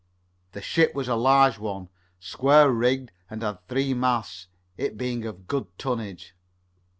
[0.53, 1.89] The ship was a large one,
[2.19, 6.33] square rigged, and had three masts, it being of good tonnage.